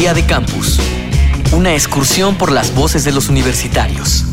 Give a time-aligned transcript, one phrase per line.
[0.00, 0.80] Día de Campus.
[1.52, 4.24] Una excursión por las voces de los universitarios.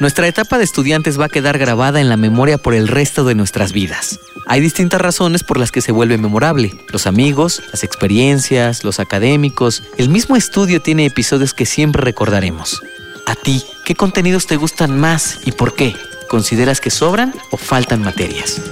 [0.00, 3.34] Nuestra etapa de estudiantes va a quedar grabada en la memoria por el resto de
[3.34, 4.20] nuestras vidas.
[4.46, 6.72] Hay distintas razones por las que se vuelve memorable.
[6.90, 9.82] Los amigos, las experiencias, los académicos.
[9.98, 12.80] El mismo estudio tiene episodios que siempre recordaremos.
[13.26, 15.94] A ti, ¿qué contenidos te gustan más y por qué?
[16.30, 18.62] ¿Consideras que sobran o faltan materias?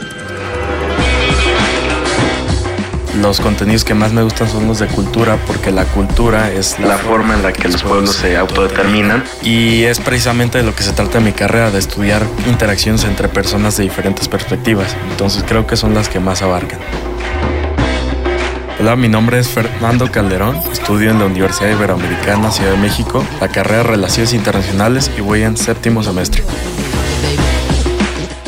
[3.19, 6.97] Los contenidos que más me gustan son los de cultura porque la cultura es la,
[6.97, 10.93] forma en la que los pueblos se autodeterminan y es precisamente de lo que se
[10.93, 14.97] trata de mi carrera, de estudiar interacciones entre personas de diferentes perspectivas.
[15.11, 16.79] Entonces creo que son las que más abarcan.
[18.79, 23.49] Hola, mi nombre es Fernando Calderón, estudio en la Universidad Iberoamericana Ciudad de México, la
[23.49, 26.45] carrera de Relaciones Internacionales y voy en séptimo semestre.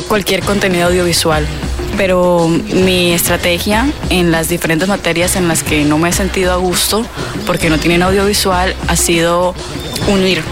[0.07, 1.45] Cualquier contenido audiovisual,
[1.97, 6.57] pero mi estrategia en las diferentes materias en las que no me he sentido a
[6.57, 7.05] gusto
[7.45, 9.53] porque no tienen audiovisual ha sido
[10.07, 10.43] unir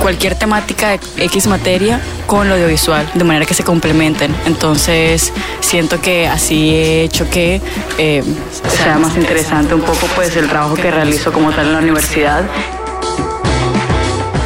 [0.00, 4.34] cualquier temática de X materia con lo audiovisual, de manera que se complementen.
[4.46, 7.60] Entonces, siento que así he hecho que
[7.98, 8.22] eh,
[8.68, 12.44] sea más interesante un poco pues el trabajo que realizo como tal en la universidad.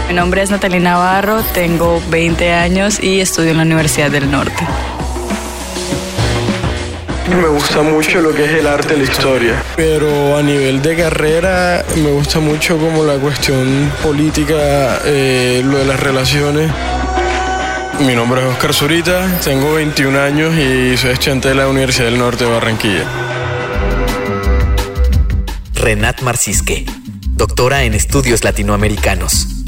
[0.08, 4.66] Mi nombre es Natalia Navarro, tengo 20 años y estudio en la Universidad del Norte.
[7.30, 11.84] Me gusta mucho lo que es el arte la historia, pero a nivel de carrera
[11.96, 16.70] me gusta mucho como la cuestión política, eh, lo de las relaciones.
[18.00, 22.18] Mi nombre es Oscar Zurita, tengo 21 años y soy estudiante de la Universidad del
[22.18, 23.04] Norte de Barranquilla.
[25.74, 26.84] Renat Marcisque,
[27.36, 29.59] doctora en estudios latinoamericanos.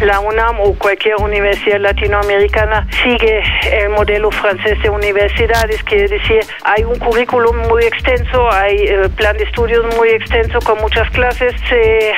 [0.00, 6.84] La UNAM o cualquier universidad latinoamericana sigue el modelo francés de universidades, quiere decir, hay
[6.84, 12.10] un currículum muy extenso, hay el plan de estudios muy extenso con muchas clases, se
[12.10, 12.14] eh,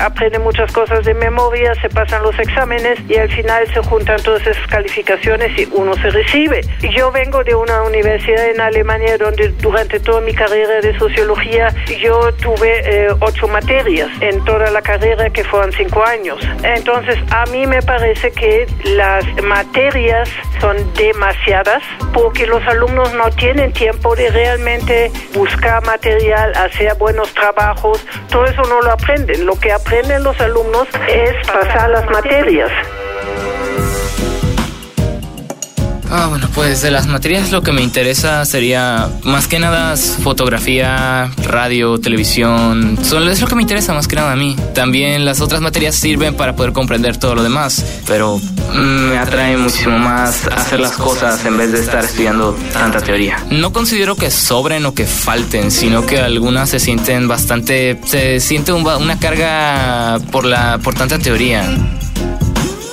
[0.00, 4.46] aprende muchas cosas de memoria, se pasan los exámenes y al final se juntan todas
[4.46, 6.60] esas calificaciones y uno se recibe.
[6.94, 12.32] Yo vengo de una universidad en Alemania donde durante toda mi carrera de sociología yo
[12.34, 16.38] tuve eh, ocho materias en toda la carrera que fueron cinco años.
[16.62, 20.28] Entonces, a mí me parece que las materias
[20.60, 21.82] son demasiadas
[22.12, 28.04] porque los alumnos no tienen tiempo de realmente buscar material, hacer buenos trabajos.
[28.30, 29.46] Todo eso no lo aprenden.
[29.46, 32.70] Lo que aprenden los alumnos es pasar las materias.
[36.16, 41.28] Ah, bueno, pues de las materias lo que me interesa sería más que nada fotografía,
[41.42, 42.96] radio, televisión.
[43.02, 44.54] Son, es lo que me interesa más que nada a mí.
[44.74, 49.56] También las otras materias sirven para poder comprender todo lo demás, pero mm, me atrae
[49.56, 53.44] muchísimo más hacer las cosas en vez de estar estudiando tanta teoría.
[53.50, 58.72] No considero que sobren o que falten, sino que algunas se sienten bastante, se siente
[58.72, 61.68] una carga por la por tanta teoría.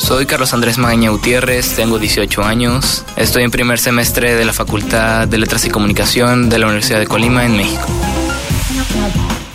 [0.01, 5.27] Soy Carlos Andrés Magaña Gutiérrez, tengo 18 años, estoy en primer semestre de la Facultad
[5.27, 7.85] de Letras y Comunicación de la Universidad de Colima en México.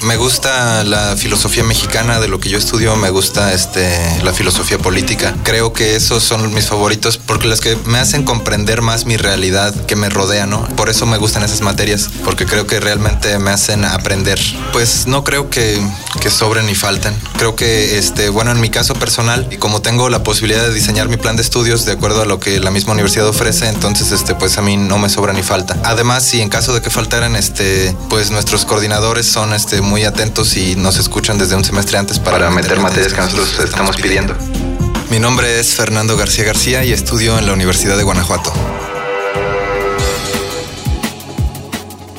[0.06, 4.78] Me gusta la filosofía mexicana de lo que yo estudio, me gusta este, la filosofía
[4.78, 5.34] política.
[5.42, 9.74] Creo que esos son mis favoritos porque las que me hacen comprender más mi realidad
[9.86, 10.64] que me rodea, ¿no?
[10.76, 14.38] Por eso me gustan esas materias, porque creo que realmente me hacen aprender.
[14.72, 15.84] Pues no creo que,
[16.20, 17.12] que sobren ni falten.
[17.36, 21.08] Creo que, este, bueno, en mi caso personal, y como tengo la posibilidad de diseñar
[21.08, 24.36] mi plan de estudios de acuerdo a lo que la misma universidad ofrece, entonces, este,
[24.36, 25.76] pues a mí no me sobra ni falta.
[25.82, 30.56] Además, si en caso de que faltaran, este, pues nuestros coordinadores son, este, muy atentos
[30.56, 34.34] y nos escuchan desde un semestre antes para, meter materias que nosotros estamos pidiendo.
[35.10, 38.52] Mi nombre es Fernando García García y estudio en la Universidad de Guanajuato.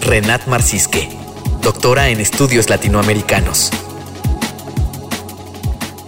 [0.02, 1.10] Renat Marcisque,
[1.62, 3.72] doctora en estudios latinoamericanos.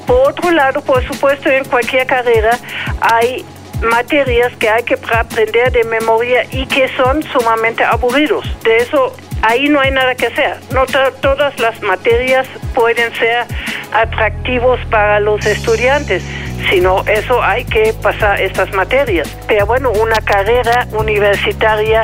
[0.07, 2.57] Por otro lado, por supuesto, en cualquier carrera
[3.01, 3.45] hay
[3.81, 8.45] materias que hay que aprender de memoria y que son sumamente aburridos.
[8.63, 10.57] De eso ahí no hay nada que hacer.
[10.73, 10.85] No
[11.21, 13.45] todas las materias pueden ser
[13.93, 16.23] atractivos para los estudiantes,
[16.69, 19.27] sino eso hay que pasar estas materias.
[19.47, 22.01] Pero bueno, una carrera universitaria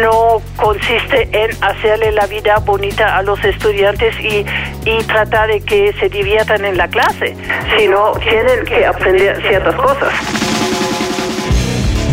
[0.00, 4.44] no consiste en hacerle la vida bonita a los estudiantes y,
[4.84, 7.36] y tratar de que se diviertan en la clase,
[7.76, 10.87] sino tienen que aprender ciertas cosas.